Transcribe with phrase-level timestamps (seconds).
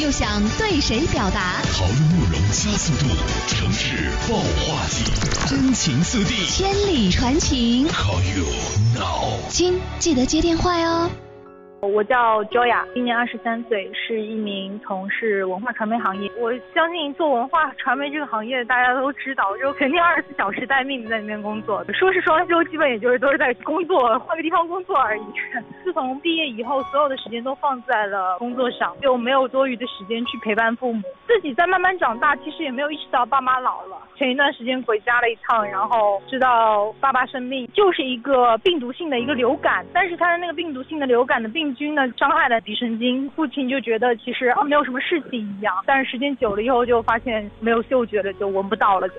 [0.00, 1.60] 又想对谁表达？
[1.74, 3.04] 讨论内容加速度，
[3.46, 5.04] 城市爆化剂，
[5.46, 7.86] 真情四地，千里传情。
[7.86, 8.46] Call you
[8.94, 9.38] now。
[9.50, 11.10] 亲，记得接电话哟。
[11.80, 16.30] 我叫 Joya，今年二十三岁，是一名从事文化传媒行业。
[16.38, 21.82] 我相信做文化传媒这个行业，大家都知道，就肯定二十四小时待命在里面工作。
[21.94, 25.22] 说是双休，基本也就是都是在工作，换个地方工作而已。
[25.82, 31.02] 自从毕业以后，所有的时间都放在了工作上，就没有多余的时间去陪伴父母。
[31.26, 33.96] 自己在慢慢长大，其实也没有意识到爸妈老了。
[34.16, 43.28] 前一段时间回家了一趟，然后知道爸爸生病，就是一个病毒性的一个流感，但是他的那个病毒性的流感的病菌呢，伤害了鼻神经。
[43.30, 49.14] 父亲就觉得其实啊没有什么事情一样，但是时间久了以后就发现没有嗅觉了，就闻不到了就。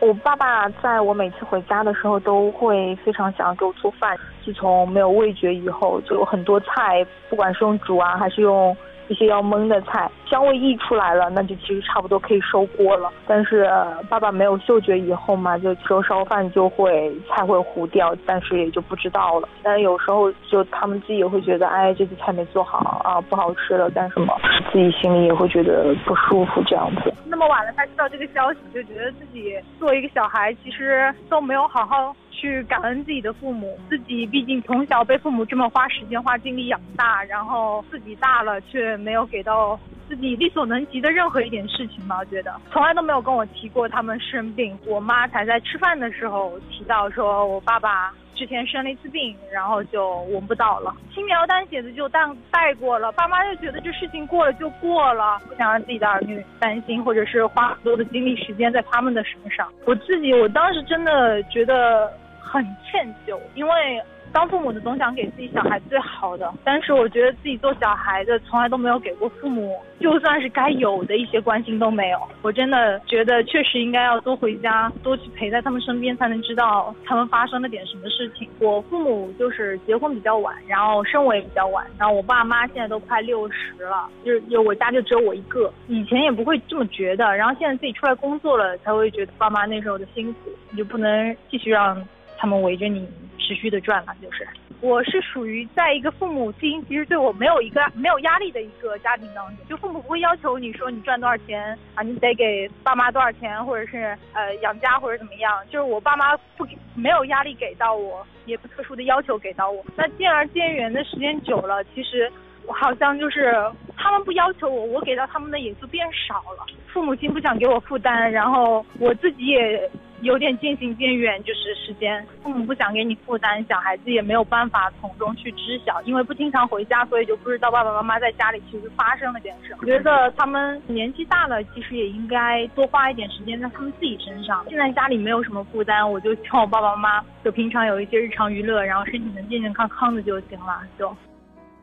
[0.00, 4.18] 我爸爸在我每次回家的时候都会非常想要给我做饭。
[4.44, 8.76] 自从没有味觉以后，就有很多菜，不管是用煮啊还是用。
[9.08, 13.12] 一些要焖的菜，香味溢出来了，那就其实差不多可以收锅了。
[13.26, 13.70] 但是、
[14.08, 19.48] 爸爸没有嗅觉以后嘛，就说烧饭就会菜会糊掉，但是也就不知道了。
[19.62, 24.34] 但有时候就他们自己也会觉得，哎，这次菜没做好啊，不好吃了，干什么？
[24.72, 27.12] 自己心里也会觉得不舒服这样子。
[27.28, 32.16] 那么晚了才知道这个消息，就觉得自己作为一个小孩，其实都没有好好。
[32.34, 42.18] 去感恩自己的父母，自己毕竟从小被父母这么花时间花精力养大，然后自己大了却没有给到自己力所能及的任何一点事情吧。
[42.20, 52.20] 我觉得从来都没有跟我提过他们生病，我妈才在吃饭的时候提到说我爸爸之前生了一次病，然后就闻不到了，轻描淡写的就带
[52.50, 53.10] 带过了。
[53.12, 59.68] 爸妈就觉得这事情过了就过了，不想让自己的儿女担心，或者是花很多的精力时间在他们的身上。
[59.84, 62.12] 我自己我当时真的觉得。
[62.44, 64.02] 很歉疚，因为
[64.32, 72.18] 当父母的总想给自己小孩最好的，但是我觉得自己做小孩的从来都没有给过父母，就算是该有的一些关心都没有。
[72.40, 78.48] 我真的觉得确实应该要多回家，多去陪在他们身边，才能知道他们发生了点什么事情。
[78.58, 85.72] 我父母就是结婚比较晚，然后生我也比较晚，然后我爸妈现在都快六十了，就是就我家就只有我一个。
[85.88, 92.02] 以前也不会这么觉得，然后现在自己出来工作了，才会觉得爸妈那时候的辛苦，你就不能继续让。
[92.38, 93.06] 他们围着你
[93.54, 94.48] 持续的赚了，就是
[94.80, 109.84] 我是属于在一个父母亲其实对我没有一个没有压力的一个家庭当中，就父母不会要求你说你赚多少钱啊，你得给爸妈多少钱，或者是呃养家或者怎么样，就是我爸妈不给没有压力给到我，也不特殊的要求给到我。
[109.96, 112.32] 那渐而渐远的时间久了，其实
[112.66, 113.54] 我好像就是
[113.96, 116.64] 他们不要求我，我给到他们的也就变少了。
[116.86, 119.90] 父母亲不想给我负担，然后我自己也。
[120.22, 129.78] 有点渐行渐远，就是时间，父母不想给你负担，小孩子也没有办法从中去知晓，因为不经常回家，所以就不知道爸爸妈妈在家里其实发生了点什么。
[129.80, 134.64] 我觉得他们年纪大了，其实也应该多花一点时间在他们自己身上。
[134.68, 141.14] 现在家里没有什么负担，我就希望我爸爸妈妈就平常有一些日常娱乐，然后身体能健健康康的就行了，就。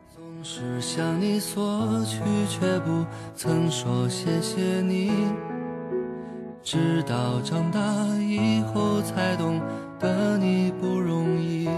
[0.08, 1.62] 总是向你索
[2.04, 5.59] 取，却不曾说谢谢你。
[6.62, 7.80] 直到长大
[8.18, 9.58] 以后才懂
[9.98, 11.68] 得你不容易。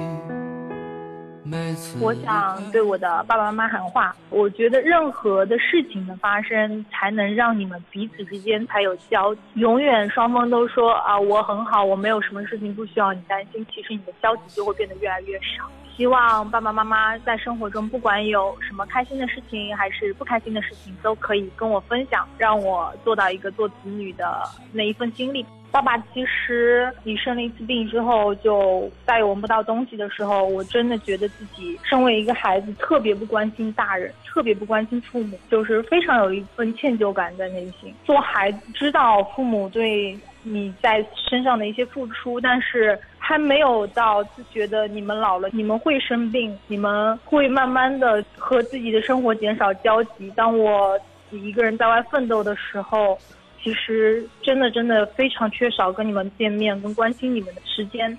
[1.45, 9.41] 每次我想对我的爸爸妈妈喊话，我觉得任何的事情的发生，才能让你们彼此之间才有交集。
[9.55, 15.71] 永远双方都说啊我很好，我没有什么事情不需要你担心，其实你的交集就会变得越来越少。
[16.03, 24.43] 希望爸爸妈妈在生活中，不管有什么开心的事情，还是不开心的事情，都可以跟我分享，让我做到一个做子女的
[24.73, 25.47] 那一份经历。
[25.71, 37.95] 爸爸，其实你生了一次病之后，就再也闻不到东西的时候，我真的觉得自己身为一个孩子，特别不关心大人，特别不关心父母，就是非常有一份歉疚感在内心。
[38.05, 44.23] 做孩子知道父母对你在身上的一些付出，但是还没有到
[44.53, 50.31] 觉得你们老了，你们会生病，你们会慢慢的和自己的生活减少交集。
[50.37, 50.99] 当我
[51.31, 53.19] 一个人在外奋斗的时候。
[53.65, 58.19] 其实真的真的非常缺少跟你们见面、跟关心你们的时间。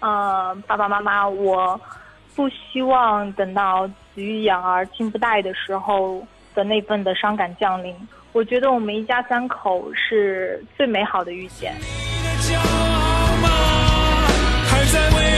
[0.00, 1.78] 呃，爸爸妈妈，我
[2.34, 6.26] 不希望等到子欲养而亲不待的时候
[6.58, 7.94] 的那份的伤感降临。
[8.32, 11.72] 我觉得我们一家三口是最美好的遇见。
[14.66, 15.37] 还在为